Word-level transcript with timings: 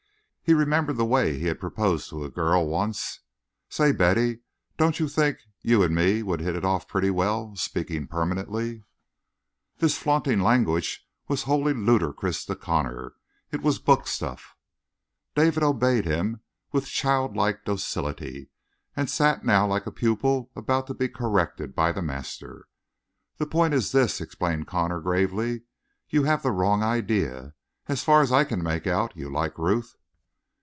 He 0.43 0.53
remembered 0.55 0.97
the 0.97 1.05
way 1.05 1.39
he 1.39 1.45
had 1.45 1.61
proposed 1.61 2.09
to 2.09 2.25
a 2.25 2.29
girl, 2.29 2.67
once: 2.67 3.21
"Say, 3.69 3.93
Betty, 3.93 4.39
don't 4.75 4.99
you 4.99 5.07
think 5.07 5.37
you 5.61 5.81
and 5.81 5.95
me 5.95 6.21
would 6.23 6.41
hit 6.41 6.57
it 6.57 6.65
off 6.65 6.89
pretty 6.89 7.09
well, 7.09 7.55
speaking 7.55 8.05
permanently?" 8.05 8.83
This 9.77 9.97
flaunting 9.97 10.41
language 10.41 11.07
was 11.29 11.43
wholly 11.43 11.71
ludicrous 11.73 12.43
to 12.47 12.57
Connor. 12.57 13.13
It 13.49 13.61
was 13.61 13.79
book 13.79 14.07
stuff. 14.07 14.57
David 15.35 15.63
had 15.63 15.63
obeyed 15.63 16.03
him 16.03 16.41
with 16.73 16.85
childlike 16.87 17.63
docility, 17.63 18.49
and 18.93 19.09
sat 19.09 19.45
now 19.45 19.65
like 19.65 19.85
a 19.85 19.91
pupil 19.91 20.51
about 20.53 20.85
to 20.87 20.93
be 20.93 21.07
corrected 21.07 21.73
by 21.75 21.93
the 21.93 22.01
master. 22.01 22.67
"That 23.37 23.45
point 23.51 23.73
is 23.73 23.93
this," 23.93 24.19
explained 24.19 24.67
Connor 24.67 24.99
gravely. 24.99 25.61
"You 26.09 26.23
have 26.23 26.43
the 26.43 26.51
wrong 26.51 26.83
idea. 26.83 27.53
As 27.87 28.03
far 28.03 28.19
as 28.21 28.33
I 28.33 28.43
can 28.43 28.61
make 28.61 28.85
out, 28.85 29.15
you 29.15 29.31
like 29.31 29.57
Ruth?" 29.57 29.95